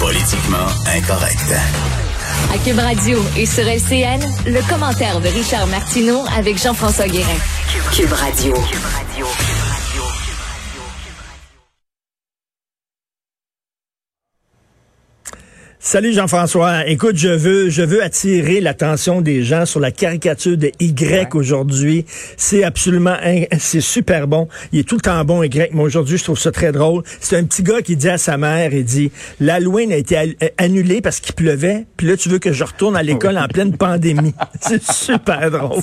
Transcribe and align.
Politiquement 0.00 0.66
incorrect. 0.96 1.54
À 2.52 2.58
Cube 2.64 2.78
Radio 2.78 3.18
et 3.36 3.44
sur 3.44 3.64
LCN, 3.64 4.20
le 4.46 4.66
commentaire 4.66 5.20
de 5.20 5.28
Richard 5.28 5.66
Martineau 5.66 6.24
avec 6.34 6.56
Jean-François 6.56 7.06
Guérin. 7.06 7.28
Cube 7.92 8.12
Radio. 8.12 8.54
Salut 15.82 16.12
Jean-François. 16.12 16.86
Écoute, 16.86 17.16
je 17.16 17.30
veux, 17.30 17.70
je 17.70 17.80
veux 17.80 18.02
attirer 18.02 18.60
l'attention 18.60 19.22
des 19.22 19.42
gens 19.42 19.64
sur 19.64 19.80
la 19.80 19.90
caricature 19.90 20.58
de 20.58 20.70
Y 20.78 21.34
aujourd'hui. 21.34 22.04
C'est 22.36 22.64
absolument, 22.64 23.16
c'est 23.58 23.80
super 23.80 24.28
bon. 24.28 24.46
Il 24.72 24.80
est 24.80 24.82
tout 24.82 24.96
le 24.96 25.00
temps 25.00 25.24
bon 25.24 25.42
Y, 25.42 25.70
mais 25.72 25.80
aujourd'hui, 25.80 26.18
je 26.18 26.24
trouve 26.24 26.38
ça 26.38 26.52
très 26.52 26.70
drôle. 26.70 27.02
C'est 27.20 27.38
un 27.38 27.44
petit 27.44 27.62
gars 27.62 27.80
qui 27.80 27.96
dit 27.96 28.10
à 28.10 28.18
sa 28.18 28.36
mère, 28.36 28.74
il 28.74 28.84
dit, 28.84 29.10
l'Halloween 29.40 29.90
a 29.90 29.96
été 29.96 30.18
euh, 30.18 30.48
annulé 30.58 31.00
parce 31.00 31.18
qu'il 31.18 31.34
pleuvait, 31.34 31.86
puis 31.96 32.06
là, 32.06 32.16
tu 32.18 32.28
veux 32.28 32.38
que 32.38 32.52
je 32.52 32.62
retourne 32.62 32.94
à 32.94 33.02
l'école 33.02 33.38
en 33.38 33.48
pleine 33.48 33.74
pandémie. 33.74 34.34
C'est 34.60 34.82
super 34.82 35.50
drôle. 35.50 35.80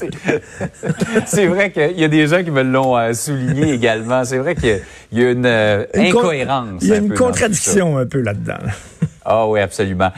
C'est 1.26 1.48
vrai 1.48 1.72
qu'il 1.72 2.00
y 2.00 2.04
a 2.04 2.08
des 2.08 2.28
gens 2.28 2.44
qui 2.44 2.52
me 2.52 2.62
l'ont 2.62 2.96
euh, 2.96 3.14
souligné 3.14 3.74
également. 3.74 4.24
C'est 4.26 4.38
vrai 4.38 4.54
qu'il 4.54 4.80
y 5.12 5.22
y 5.22 5.26
a 5.26 5.32
une, 5.32 5.48
euh, 5.48 5.86
Une 5.96 6.06
incohérence. 6.06 6.84
Il 6.84 6.90
y 6.90 6.94
a 6.94 6.98
un 6.98 7.00
une 7.00 7.10
peu 7.10 7.16
contradiction 7.16 7.98
un 7.98 8.06
peu 8.06 8.22
là-dedans. 8.22 8.60
Ah 9.30 9.46
oui, 9.46 9.60
absolument. 9.60 10.10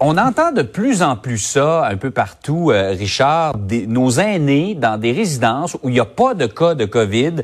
On 0.00 0.16
entend 0.16 0.50
de 0.50 0.62
plus 0.62 1.02
en 1.02 1.16
plus 1.16 1.36
ça 1.36 1.86
un 1.86 1.96
peu 1.98 2.10
partout, 2.10 2.70
euh, 2.70 2.94
Richard, 2.98 3.58
des- 3.58 3.86
nos 3.86 4.10
aînés 4.12 4.74
dans 4.74 4.98
des 4.98 5.12
résidences 5.12 5.74
où 5.82 5.90
il 5.90 5.92
n'y 5.92 6.00
a 6.00 6.06
pas 6.06 6.32
de 6.32 6.46
cas 6.46 6.74
de 6.74 6.86
COVID 6.86 7.34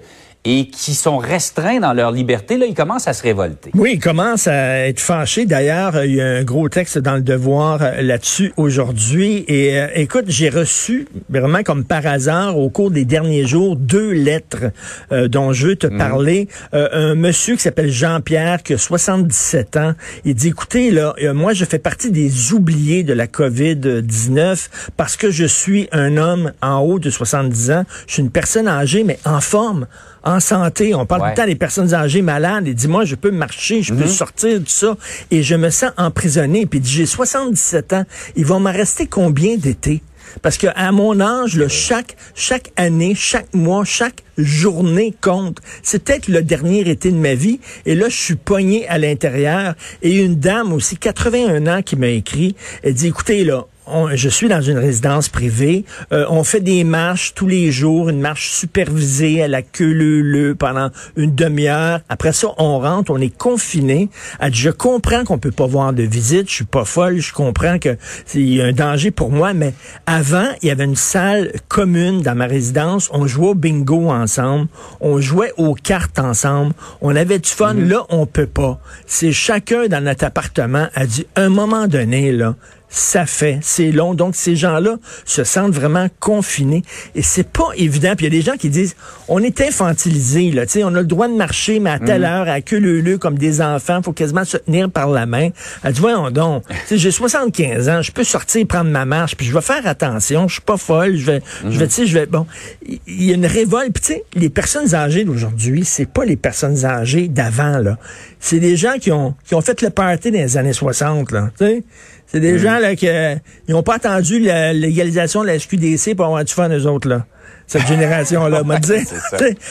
et 0.44 0.69
qui 0.69 0.94
sont 0.94 1.19
restreints 1.19 1.80
dans 1.80 1.92
leur 1.92 2.12
liberté, 2.12 2.56
là, 2.56 2.64
ils 2.66 2.74
commencent 2.74 3.08
à 3.08 3.12
se 3.12 3.22
révolter. 3.22 3.70
Oui, 3.74 3.92
il 3.94 4.00
commence 4.00 4.46
à 4.46 4.88
être 4.88 5.00
fâché. 5.00 5.44
D'ailleurs, 5.44 6.02
il 6.05 6.14
y 6.14 6.20
a 6.20 6.27
un 6.27 6.44
gros 6.44 6.69
texte 6.69 6.98
dans 6.98 7.14
le 7.14 7.20
Devoir 7.20 7.83
euh, 7.83 8.00
là-dessus 8.00 8.52
aujourd'hui. 8.56 9.44
Et 9.48 9.78
euh, 9.78 9.88
écoute, 9.94 10.24
j'ai 10.28 10.48
reçu 10.48 11.06
vraiment 11.28 11.62
comme 11.62 11.84
par 11.84 12.06
hasard 12.06 12.58
au 12.58 12.70
cours 12.70 12.91
des 12.91 13.05
derniers 13.05 13.46
jours 13.46 13.77
deux 13.77 14.12
lettres 14.12 14.72
euh, 15.12 15.28
dont 15.28 15.52
je 15.52 15.68
veux 15.68 15.77
te 15.77 15.86
parler. 15.86 16.48
Euh, 16.74 16.88
un 16.92 17.14
monsieur 17.14 17.56
qui 17.56 17.62
s'appelle 17.62 17.91
Jean-Pierre 17.91 18.62
qui 18.62 18.74
a 18.74 18.78
77 18.78 19.77
ans. 19.77 19.94
Il 20.24 20.34
dit, 20.34 20.48
écoutez, 20.48 20.91
là, 20.91 21.14
euh, 21.22 21.34
moi, 21.34 21.52
je 21.52 21.64
fais 21.64 21.78
partie 21.78 22.11
des 22.11 22.52
oubliés 22.52 23.02
de 23.02 23.12
la 23.12 23.27
COVID-19 23.27 24.68
parce 24.96 25.16
que 25.16 25.30
je 25.30 25.44
suis 25.44 25.88
un 25.92 26.16
homme 26.16 26.52
en 26.62 26.78
haut 26.78 26.98
de 26.98 27.11
70 27.11 27.70
ans. 27.70 27.84
Je 28.06 28.14
suis 28.14 28.22
une 28.22 28.30
personne 28.30 28.68
âgée, 28.68 29.05
mais 29.05 29.18
en 29.24 29.41
forme 29.41 29.86
en 30.22 30.30
santé. 30.39 30.95
On 30.95 31.06
parle 31.06 31.23
Ouais. 31.23 31.28
tout 31.28 31.41
le 31.41 31.42
temps 31.45 31.47
des 31.48 31.56
personnes 31.56 31.92
âgées 31.95 32.23
malades. 32.23 32.69
Et 32.69 32.75
dit, 32.75 32.86
moi, 32.86 33.05
je 33.05 33.17
peux 33.17 33.33
marcher, 33.33 33.83
je 33.83 33.92
peux 33.92 34.06
sortir 34.06 34.61
de 34.61 34.69
ça. 34.69 34.97
Et 35.33 35.42
je 35.42 35.56
me 35.56 35.70
sens 35.70 35.91
emprisonné. 35.97 36.67
Puis 36.67 36.81
j'ai 36.84 37.06
77 37.06 37.92
ans. 37.95 38.05
Il 38.36 38.45
va 38.45 38.58
m'en 38.61 38.70
rester 38.70 39.06
combien 39.08 39.56
d'été? 39.56 40.03
Parce 40.42 40.58
que 40.58 40.69
à 40.77 40.92
mon 40.92 41.20
âge, 41.20 41.56
là, 41.56 41.67
chaque 41.69 42.17
chaque 42.36 42.70
année, 42.77 43.14
chaque 43.17 43.52
mois, 43.52 43.85
chaque 43.85 44.23
journée 44.39 45.13
compte. 45.20 45.58
C'est 45.83 46.05
peut-être 46.05 46.29
le 46.29 46.42
dernier 46.42 46.89
été 46.89 47.11
de 47.11 47.17
ma 47.17 47.35
vie. 47.35 47.58
Et 47.85 47.97
là, 47.97 48.08
je 48.08 48.17
suis 48.17 48.36
pogné 48.36 48.86
à 48.89 48.98
l'intérieur. 48.98 49.74
Et 50.02 50.23
une 50.23 50.36
dame 50.36 50.73
aussi, 50.73 50.97
81 50.97 51.67
ans, 51.67 51.83
qui 51.83 51.97
m'a 51.97 52.08
écrit. 52.08 52.55
Elle 52.85 52.95
dit, 52.95 53.08
écoutez, 53.08 53.42
là, 53.42 53.64
on- 53.92 54.14
je 54.14 54.28
suis 54.28 54.48
dans 54.48 54.61
une 54.61 54.78
résidence 54.78 55.28
privée. 55.28 55.84
Euh, 56.12 56.27
on 56.30 56.45
fait 56.45 56.61
des 56.61 56.84
marches 56.84 57.34
tous 57.34 57.46
les 57.46 57.70
jours, 57.70 58.08
une 58.08 58.20
marche 58.20 58.51
supervisée 58.51 59.42
à 59.42 59.48
la 59.48 59.62
queue 59.62 59.92
leu 59.92 60.20
leu 60.20 60.55
pendant 60.55 60.90
une 61.17 61.34
demi-heure. 61.34 62.00
Après 62.08 62.33
ça, 62.33 62.48
on 62.58 62.79
rentre, 62.79 63.11
on 63.11 63.18
est 63.20 63.36
confiné. 63.36 64.08
Elle 64.40 64.50
dit, 64.52 64.58
je 64.61 64.70
comprends 64.70 65.24
qu'on 65.24 65.39
peut 65.39 65.50
pas 65.50 65.67
voir 65.67 65.92
de 65.92 66.02
visite, 66.02 66.48
je 66.48 66.55
suis 66.55 66.64
pas 66.64 66.84
folle, 66.84 67.18
je 67.18 67.33
comprends 67.33 67.79
que 67.79 67.96
c'est 68.27 68.61
un 68.62 68.73
danger 68.73 69.11
pour 69.11 69.30
moi, 69.30 69.52
mais 69.55 69.74
avant, 70.06 70.48
il 70.62 70.68
y 70.68 70.70
avait 70.70 70.84
une 70.84 70.96
salle 70.96 71.52
commune 71.68 72.23
dans 72.23 72.34
ma 72.34 72.46
résidence. 72.46 73.08
On 73.12 73.27
jouait 73.27 73.48
au 73.48 73.55
bingo 73.55 74.11
ensemble, 74.11 74.68
on 75.00 75.20
jouait 75.20 75.52
aux 75.56 75.74
cartes 75.74 76.18
ensemble, 76.18 76.73
on 77.00 77.14
avait 77.17 77.39
du 77.39 77.48
fun. 77.48 77.74
Là, 77.74 78.05
on 78.11 78.27
peut 78.27 78.46
pas. 78.46 78.80
C'est 79.06 79.33
chacun 79.33 79.86
dans 79.89 80.02
notre 80.02 80.24
appartement 80.24 80.86
a 80.95 81.06
dit, 81.06 81.27
un 81.36 81.48
moment 81.48 81.86
donné, 81.86 82.33
là, 82.33 82.55
ça 82.90 83.24
fait, 83.24 83.61
c'est 83.62 83.92
long. 83.92 84.14
Donc, 84.14 84.34
ces 84.34 84.56
gens-là 84.56 84.96
se 85.24 85.45
sentent 85.45 85.73
vraiment 85.73 86.08
confinés. 86.18 86.83
Et 87.14 87.23
c'est 87.23 87.48
pas 87.48 87.68
évident. 87.77 88.14
Puis 88.17 88.27
il 88.27 88.34
y 88.34 88.36
a 88.36 88.40
des 88.40 88.45
gens 88.45 88.56
qui 88.56 88.68
disent, 88.68 88.96
on 89.28 89.40
est 89.42 89.61
infantilisé, 89.61 90.51
là. 90.51 90.67
Tu 90.67 90.73
sais, 90.73 90.84
on 90.84 90.89
a 90.89 91.00
le 91.00 91.05
droit 91.05 91.29
de 91.29 91.34
marcher, 91.34 91.79
mais 91.79 91.90
à 91.90 91.98
telle 92.00 92.24
heure, 92.24 92.48
à 92.48 92.61
queue 92.61 92.79
leu 92.79 93.00
leu, 93.00 93.17
comme 93.17 93.39
des 93.39 93.62
enfants. 93.62 94.02
faut 94.02 94.12
quasiment 94.12 94.45
se 94.45 94.56
tenir 94.56 94.90
par 94.90 95.08
la 95.08 95.24
main. 95.24 95.50
Elle 95.84 95.92
dit, 95.92 96.00
voyons 96.00 96.30
donc. 96.30 96.64
Tu 96.90 96.96
sais, 96.96 96.98
j'ai 96.98 97.11
75 97.11 97.89
ans, 97.89 98.02
je 98.02 98.11
peux 98.11 98.24
sortir 98.24 98.67
prendre 98.67 98.90
ma 98.90 99.05
marche, 99.05 99.36
puis 99.36 99.46
je 99.46 99.52
vais 99.52 99.61
faire 99.61 99.86
attention. 99.86 100.48
Je 100.48 100.55
suis 100.55 100.62
pas 100.62 100.77
folle. 100.77 101.17
Je 101.17 101.27
vais, 101.27 101.42
je 101.62 101.79
vais, 101.79 101.86
tu 101.86 101.95
sais, 101.95 102.06
je 102.06 102.18
vais, 102.18 102.27
bon. 102.27 102.46
Il 102.86 102.98
il 103.06 103.24
y 103.24 103.33
a 103.33 103.34
une 103.34 103.46
révolte. 103.46 103.92
Puis 103.92 104.02
tu 104.02 104.12
sais, 104.14 104.24
les 104.34 104.48
personnes 104.48 104.95
âgées 104.95 105.24
d'aujourd'hui, 105.24 105.84
c'est 105.84 106.08
pas 106.08 106.24
les 106.24 106.36
personnes 106.36 106.84
âgées 106.84 107.29
d'avant, 107.29 107.79
là. 107.79 107.98
C'est 108.40 108.58
des 108.58 108.77
gens 108.77 108.95
qui 108.98 109.12
ont, 109.12 109.34
qui 109.45 109.55
ont 109.55 109.61
fait 109.61 109.83
le 109.83 109.90
party 109.90 110.30
dans 110.30 110.39
les 110.39 110.56
années 110.56 110.73
60, 110.73 111.30
là. 111.30 111.50
Tu 111.58 111.64
sais? 111.64 111.84
C'est 112.33 112.41
des 112.41 112.58
gens 112.58 112.79
là 112.79 112.95
qui 112.95 113.08
euh, 113.08 113.35
ils 113.67 113.74
ont 113.74 113.83
pas 113.83 113.96
attendu 113.96 114.39
la 114.39 114.73
légalisation 114.73 115.42
de 115.42 115.48
la 115.48 115.58
SQDC 115.58 116.14
pour 116.14 116.27
avoir 116.27 116.45
du 116.45 116.52
fun 116.52 116.68
eux 116.68 116.86
autres 116.86 117.08
là. 117.08 117.27
Cette 117.67 117.86
génération-là, 117.89 118.64
m'a 118.64 118.79
dit. 118.79 118.92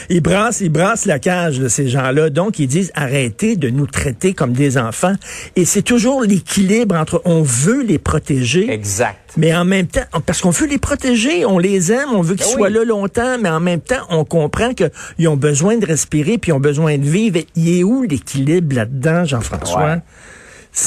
Ils 0.08 0.22
brassent, 0.22 0.60
ils 0.62 0.70
brassent 0.70 1.04
la 1.04 1.18
cage 1.18 1.58
de 1.58 1.68
ces 1.68 1.88
gens-là. 1.88 2.30
Donc, 2.30 2.58
ils 2.58 2.66
disent 2.66 2.90
arrêtez 2.94 3.56
de 3.56 3.68
nous 3.68 3.86
traiter 3.86 4.32
comme 4.32 4.52
des 4.52 4.78
enfants. 4.78 5.14
Et 5.54 5.66
c'est 5.66 5.82
toujours 5.82 6.22
l'équilibre 6.22 6.94
entre 6.94 7.20
on 7.26 7.42
veut 7.42 7.82
les 7.82 7.98
protéger, 7.98 8.70
Exact. 8.70 9.18
mais 9.36 9.54
en 9.54 9.66
même 9.66 9.86
temps, 9.86 10.00
parce 10.24 10.40
qu'on 10.40 10.50
veut 10.50 10.66
les 10.66 10.78
protéger, 10.78 11.44
on 11.44 11.58
les 11.58 11.92
aime, 11.92 12.08
on 12.14 12.22
veut 12.22 12.36
qu'ils 12.36 12.46
Ben 12.46 12.52
soient 12.52 12.70
là 12.70 12.84
longtemps, 12.84 13.36
mais 13.38 13.50
en 13.50 13.60
même 13.60 13.80
temps, 13.80 14.00
on 14.08 14.24
comprend 14.24 14.72
qu'ils 14.72 15.28
ont 15.28 15.36
besoin 15.36 15.76
de 15.76 15.84
respirer, 15.84 16.38
puis 16.38 16.50
ils 16.50 16.54
ont 16.54 16.60
besoin 16.60 16.96
de 16.96 17.04
vivre. 17.04 17.40
Il 17.54 17.80
est 17.80 17.84
où 17.84 18.02
l'équilibre 18.02 18.76
là-dedans, 18.76 19.26
Jean-François? 19.26 19.84
Ouais. 19.84 19.98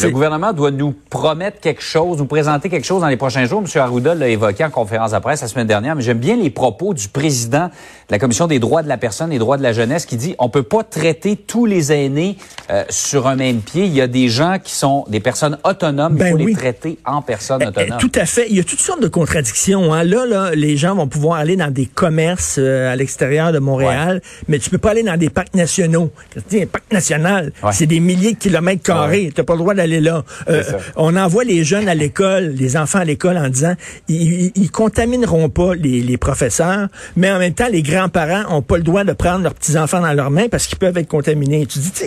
Le 0.02 0.10
gouvernement 0.12 0.54
doit 0.54 0.72
nous 0.72 0.94
promettre 1.10 1.60
quelque 1.60 1.82
chose, 1.82 2.18
nous 2.18 2.26
présenter 2.26 2.70
quelque 2.70 2.86
chose 2.86 3.02
dans 3.02 3.08
les 3.10 3.18
prochains 3.18 3.46
jours. 3.46 3.62
M. 3.62 3.82
Arruda 3.82 4.16
l'a 4.16 4.28
évoqué 4.30 4.64
en 4.64 4.70
conférence 4.70 5.12
de 5.12 5.20
presse 5.20 5.42
la 5.42 5.48
semaine 5.48 5.68
dernière, 5.68 5.96
mais 5.96 6.02
j'aime 6.02 6.20
bien 6.20 6.36
les 6.38 6.50
propos 6.50 6.94
du 6.94 7.10
président 7.10 7.66
de 7.68 7.72
la 8.12 8.18
Commission 8.18 8.48
des 8.48 8.60
droits 8.60 8.82
de 8.82 8.88
la 8.88 8.98
personne 8.98 9.32
et 9.32 9.36
des 9.36 9.40
droits 9.40 9.58
de 9.58 9.64
la 9.64 9.74
jeunesse 9.74 10.06
qui 10.06 10.16
dit 10.16 10.36
on 10.40 10.50
peut 10.50 10.64
pas 10.64 10.84
traiter 10.84 11.36
tous 11.36 11.66
les 11.66 11.92
aînés 11.92 12.38
euh, 12.72 12.84
sur 12.90 13.28
un 13.28 13.36
même 13.36 13.60
pied. 13.60 13.86
Il 13.86 13.94
y 13.94 14.02
a 14.02 14.08
des 14.08 14.30
gens 14.30 14.58
qui 14.64 14.74
sont 14.74 15.04
des 15.10 15.20
personnes 15.20 15.58
autonomes, 15.66 16.16
Ben 16.16 16.28
il 16.28 16.32
faut 16.32 16.38
oui. 16.38 16.46
les 16.48 16.54
traiter 16.56 16.98
en 17.06 17.22
personnes 17.22 17.62
eh, 17.64 17.68
autonomes. 17.68 17.98
Tout 18.00 18.12
à 18.16 18.26
fait. 18.26 18.48
Il 18.50 18.56
y 18.56 18.60
a 18.62 18.64
toutes 18.64 18.80
sortes 18.80 19.02
de 19.02 19.08
contradictions. 19.10 19.94
Hein. 19.94 20.04
Là, 20.06 20.26
là, 20.26 20.52
les 20.56 20.78
gens 20.78 20.96
vont 20.96 21.08
pouvoir 21.08 21.40
aller 21.40 21.58
dans 21.58 21.72
des 21.72 21.86
commerces 21.88 22.56
euh, 22.58 22.92
à 22.92 22.96
l'extérieur 22.96 23.52
de 23.52 23.60
Montréal, 23.60 24.22
mais 24.48 24.60
tu 24.60 24.70
peux 24.70 24.78
pas 24.78 24.92
aller 24.92 25.04
dans 25.04 25.18
des 25.18 25.30
parcs 25.30 25.54
nationaux. 25.56 26.10
Un 26.54 26.66
parc 26.68 26.92
national, 26.92 27.52
Ouais. 27.62 27.72
c'est 27.74 27.86
des 27.86 28.00
milliers 28.00 28.34
de 28.34 28.38
kilomètres 28.40 28.84
carrés. 28.84 29.32
Tu 29.34 29.42
n'as 29.42 29.46
pas 29.46 29.54
le 29.54 29.60
droit 29.60 29.73
d'aller 29.74 30.00
là. 30.02 30.24
Euh, 30.50 30.64
on 30.96 31.16
envoie 31.16 31.44
les 31.44 31.64
jeunes 31.64 31.88
à 31.88 31.96
l'école, 31.96 32.50
les 32.50 32.78
enfants 32.78 33.00
à 33.00 33.06
l'école 33.06 33.38
en 33.38 33.50
disant 33.50 33.74
ils, 34.08 34.46
ils, 34.46 34.52
ils 34.56 34.72
contamineront 34.72 35.50
pas 35.50 35.76
les, 35.76 36.02
les 36.02 36.18
professeurs, 36.18 36.88
mais 37.16 37.32
en 37.32 37.40
même 37.40 37.54
temps, 37.54 37.68
les 37.72 37.82
grands-parents 37.84 38.44
ont 38.56 38.62
pas 38.62 38.78
le 38.78 38.84
droit 38.84 39.04
de 39.04 39.14
prendre 39.14 39.44
leurs 39.44 39.54
petits-enfants 39.56 40.02
dans 40.02 40.14
leurs 40.14 40.32
mains 40.32 40.48
parce 40.50 40.68
qu'ils 40.68 40.78
peuvent 40.80 40.98
être 40.98 41.08
contaminés. 41.08 41.66
Tu 41.66 41.80
dis, 41.80 41.92
tu 41.92 42.04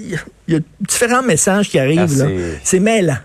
il 0.00 0.10
y 0.10 0.14
a- 0.14 0.18
il 0.46 0.54
y 0.54 0.56
a 0.56 0.60
différents 0.80 1.22
messages 1.22 1.68
qui 1.68 1.78
arrivent. 1.78 2.22
Ah, 2.24 2.58
c'est- 2.62 2.78
mêlant. 2.80 3.16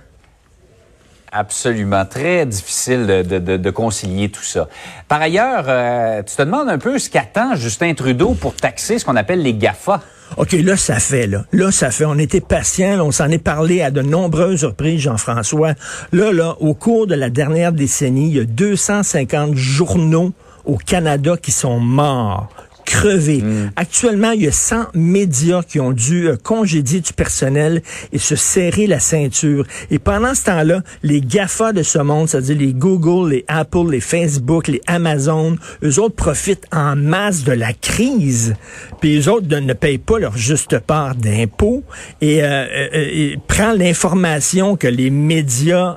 Absolument. 1.32 2.06
Très 2.06 2.46
difficile 2.46 3.08
de, 3.08 3.22
de, 3.24 3.40
de, 3.40 3.58
de 3.58 3.70
concilier 3.72 4.30
tout 4.30 4.44
ça. 4.44 4.68
Par 5.08 5.20
ailleurs, 5.22 5.66
euh, 5.68 6.22
tu 6.22 6.36
te 6.36 6.42
demandes 6.44 6.70
un 6.70 6.78
peu 6.78 7.00
ce 7.00 7.10
qu'attend 7.10 7.56
Justin 7.56 7.94
Trudeau 7.96 8.36
pour 8.36 8.54
taxer 8.56 9.00
ce 9.00 9.06
qu'on 9.06 9.16
appelle 9.16 9.42
les 9.42 9.56
GAFA. 9.56 10.02
OK, 10.38 10.54
là, 10.54 10.78
ça 10.78 11.00
fait, 11.00 11.28
là. 11.28 11.46
Là, 11.52 11.72
ça 11.72 11.92
fait. 11.92 12.06
On 12.06 12.18
était 12.18 12.42
patients, 12.42 12.98
là, 12.98 13.06
on 13.06 13.12
s'en 13.12 13.30
est 13.30 13.38
parlé 13.38 13.82
à 13.82 13.92
de 13.92 14.02
nombreuses 14.02 14.64
reprises, 14.64 15.02
Jean-François. 15.02 15.74
Là, 16.12 16.32
là, 16.32 16.56
au 16.60 16.74
cours 16.74 17.08
de 17.08 17.16
la 17.16 17.30
dernière 17.30 17.72
décennie, 17.72 18.28
il 18.28 18.36
y 18.36 18.40
a 18.40 18.46
250 18.46 19.56
journaux 19.56 20.32
au 20.66 20.78
Canada 20.78 21.36
qui 21.38 21.52
sont 21.52 21.80
morts. 21.80 22.50
Crever. 22.94 23.42
Mm. 23.42 23.72
Actuellement, 23.76 24.32
il 24.32 24.44
y 24.44 24.48
a 24.48 24.52
100 24.52 24.86
médias 24.94 25.64
qui 25.64 25.80
ont 25.80 25.92
dû 25.92 26.28
euh, 26.28 26.38
congédier 26.38 27.02
du 27.02 27.12
personnel 27.12 27.82
et 28.12 28.20
se 28.20 28.36
serrer 28.36 28.86
la 28.86 29.00
ceinture. 29.00 29.66
Et 29.90 29.98
pendant 29.98 30.36
ce 30.36 30.44
temps-là, 30.46 30.84
les 31.02 31.20
GAFA 31.20 31.74
de 31.74 31.82
ce 31.82 31.98
monde, 31.98 32.30
c'est-à-dire 32.30 32.58
les 32.58 32.74
Google, 32.74 33.32
les 33.32 33.46
Apple, 33.48 33.90
les 33.90 34.00
Facebook, 34.00 34.68
les 34.68 34.82
Amazon, 34.86 35.58
eux 35.84 36.00
autres 36.00 36.16
profitent 36.16 36.68
en 36.72 36.96
masse 36.96 37.44
de 37.44 37.52
la 37.52 37.74
crise. 37.74 38.56
Puis 39.02 39.20
eux 39.20 39.30
autres 39.30 39.48
ne 39.48 39.74
payent 39.74 39.98
pas 39.98 40.20
leur 40.20 40.38
juste 40.38 40.78
part 40.80 41.16
d'impôts 41.16 41.84
et, 42.22 42.44
euh, 42.44 42.66
euh 42.94 43.36
prend 43.48 43.74
l'information 43.74 44.76
que 44.76 44.88
les 44.88 45.10
médias 45.10 45.96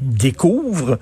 découvrent, 0.00 0.98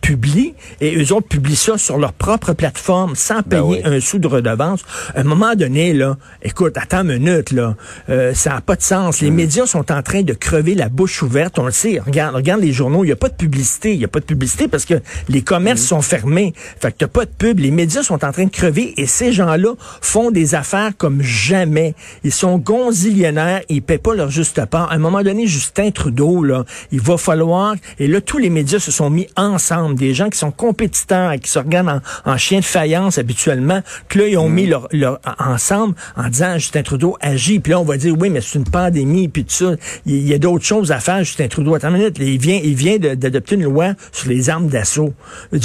publient, 0.00 0.54
et 0.80 0.96
eux 0.96 1.12
autres 1.12 1.28
publient 1.28 1.56
ça 1.56 1.78
sur 1.78 1.98
leur 1.98 2.12
propre 2.12 2.52
plateforme 2.52 3.14
sans 3.14 3.40
ben 3.46 3.62
payer 3.62 3.84
un 3.84 4.00
sou 4.00 4.19
de 4.20 4.26
redevance. 4.26 4.80
À 5.14 5.20
un 5.20 5.24
moment 5.24 5.54
donné, 5.54 5.92
là, 5.92 6.16
écoute, 6.42 6.76
attends 6.76 7.02
une 7.02 7.18
minute, 7.18 7.50
là, 7.52 7.76
euh, 8.08 8.34
ça 8.34 8.50
n'a 8.50 8.60
pas 8.60 8.76
de 8.76 8.82
sens. 8.82 9.20
Les 9.20 9.30
médias 9.30 9.66
sont 9.66 9.90
en 9.90 10.02
train 10.02 10.22
de 10.22 10.32
crever 10.32 10.74
la 10.74 10.88
bouche 10.88 11.22
ouverte. 11.22 11.58
On 11.58 11.66
le 11.66 11.72
sait. 11.72 11.98
Regarde, 11.98 12.34
regarde 12.34 12.60
les 12.60 12.72
journaux. 12.72 13.04
Il 13.04 13.08
n'y 13.08 13.12
a 13.12 13.16
pas 13.16 13.28
de 13.28 13.34
publicité. 13.34 13.92
Il 13.92 13.98
n'y 13.98 14.04
a 14.04 14.08
pas 14.08 14.20
de 14.20 14.24
publicité 14.24 14.68
parce 14.68 14.84
que 14.84 14.94
les 15.28 15.42
commerces 15.42 15.82
mm. 15.82 15.86
sont 15.86 16.02
fermés. 16.02 16.54
Fait 16.78 16.92
que 16.92 16.98
t'as 16.98 17.08
pas 17.08 17.24
de 17.24 17.30
pub. 17.30 17.58
Les 17.58 17.70
médias 17.70 18.02
sont 18.02 18.24
en 18.24 18.32
train 18.32 18.44
de 18.44 18.50
crever 18.50 18.94
et 18.96 19.06
ces 19.06 19.32
gens-là 19.32 19.74
font 20.00 20.30
des 20.30 20.54
affaires 20.54 20.92
comme 20.96 21.22
jamais. 21.22 21.94
Ils 22.24 22.32
sont 22.32 22.58
gonzillionnaires. 22.58 23.62
Ils 23.68 23.82
paient 23.82 23.98
pas 23.98 24.14
leur 24.14 24.30
juste 24.30 24.64
part. 24.66 24.90
À 24.90 24.94
un 24.94 24.98
moment 24.98 25.22
donné, 25.22 25.46
Justin 25.46 25.90
Trudeau, 25.90 26.42
là, 26.42 26.64
il 26.92 27.00
va 27.00 27.16
falloir, 27.16 27.74
et 27.98 28.06
là, 28.06 28.20
tous 28.20 28.38
les 28.38 28.50
médias 28.50 28.78
se 28.78 28.90
sont 28.90 29.10
mis 29.10 29.26
ensemble. 29.36 29.96
Des 29.96 30.14
gens 30.14 30.28
qui 30.28 30.38
sont 30.38 30.50
compétiteurs, 30.50 31.34
qui 31.40 31.50
se 31.50 31.58
regardent 31.58 32.02
en, 32.24 32.36
chien 32.36 32.60
de 32.60 32.64
faïence 32.64 33.18
habituellement, 33.18 33.82
que 34.10 34.18
là, 34.18 34.26
ils 34.26 34.36
ont 34.36 34.48
mm. 34.50 34.52
mis 34.52 34.66
leur, 34.66 34.88
leur, 34.92 35.20
ensemble 35.38 35.94
en 36.16 36.28
disant 36.28 36.58
Justin 36.58 36.82
Trudeau 36.82 37.16
agit. 37.20 37.60
Puis 37.60 37.70
là, 37.70 37.80
on 37.80 37.84
va 37.84 37.96
dire, 37.96 38.14
oui, 38.18 38.28
mais 38.28 38.42
c'est 38.42 38.58
une 38.58 38.64
pandémie, 38.64 39.28
puis 39.28 39.44
tout 39.44 39.54
ça. 39.54 39.72
Il 40.04 40.28
y 40.28 40.34
a 40.34 40.38
d'autres 40.38 40.64
choses 40.64 40.92
à 40.92 41.00
faire, 41.00 41.24
Justin 41.24 41.48
Trudeau. 41.48 41.74
Attends 41.74 41.88
une 41.88 41.98
minute, 41.98 42.16
il 42.18 42.38
vient, 42.38 42.60
il 42.62 42.74
vient 42.74 42.98
d'adopter 42.98 43.54
une 43.54 43.64
loi 43.64 43.94
sur 44.12 44.28
les 44.28 44.50
armes 44.50 44.68
d'assaut. 44.68 45.14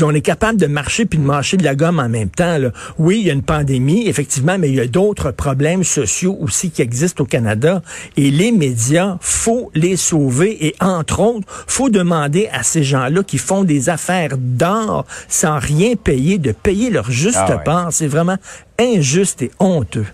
On 0.01 0.13
est 0.13 0.21
capable 0.21 0.59
de 0.59 0.67
marcher 0.67 1.05
puis 1.05 1.19
de 1.19 1.23
marcher 1.23 1.57
de 1.57 1.63
la 1.63 1.75
gomme 1.75 1.99
en 1.99 2.07
même 2.07 2.29
temps. 2.29 2.57
Là. 2.57 2.71
Oui, 2.97 3.19
il 3.19 3.27
y 3.27 3.29
a 3.29 3.33
une 3.33 3.41
pandémie, 3.41 4.07
effectivement, 4.07 4.57
mais 4.57 4.69
il 4.69 4.75
y 4.75 4.79
a 4.79 4.87
d'autres 4.87 5.31
problèmes 5.31 5.83
sociaux 5.83 6.37
aussi 6.39 6.69
qui 6.69 6.81
existent 6.81 7.23
au 7.23 7.27
Canada. 7.27 7.81
Et 8.15 8.29
les 8.29 8.51
médias, 8.51 9.17
faut 9.19 9.71
les 9.73 9.97
sauver. 9.97 10.67
Et 10.67 10.75
entre 10.79 11.19
autres, 11.19 11.47
faut 11.67 11.89
demander 11.89 12.47
à 12.53 12.63
ces 12.63 12.83
gens-là 12.83 13.23
qui 13.23 13.39
font 13.39 13.63
des 13.63 13.89
affaires 13.89 14.37
d'or 14.37 15.05
sans 15.27 15.57
rien 15.57 15.95
payer, 15.95 16.37
de 16.37 16.51
payer 16.51 16.89
leur 16.91 17.09
juste 17.09 17.37
ah 17.37 17.57
part. 17.57 17.87
C'est 17.91 18.07
vraiment 18.07 18.34
injuste 18.79 19.41
et 19.41 19.51
honteux. 19.59 20.05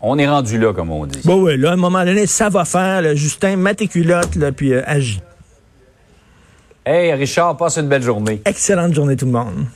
On 0.00 0.18
est 0.18 0.28
rendu 0.28 0.58
là, 0.58 0.72
comme 0.72 0.90
on 0.90 1.04
dit. 1.06 1.20
Bon, 1.24 1.42
oui, 1.42 1.58
là, 1.58 1.70
à 1.70 1.72
un 1.74 1.76
moment 1.76 2.04
donné, 2.04 2.26
ça 2.26 2.48
va 2.48 2.64
faire. 2.64 3.14
Justin, 3.14 3.56
mets 3.56 3.76
là, 3.96 4.22
puis 4.56 4.72
euh, 4.72 4.82
agis. 4.86 5.20
Hey, 6.86 7.12
Richard, 7.12 7.56
passe 7.58 7.76
une 7.76 7.88
belle 7.88 8.02
journée. 8.02 8.40
Excellente 8.46 8.94
journée, 8.94 9.16
tout 9.16 9.26
le 9.26 9.32
monde. 9.32 9.66